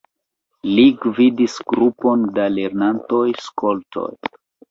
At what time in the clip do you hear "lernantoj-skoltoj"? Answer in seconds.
2.55-4.09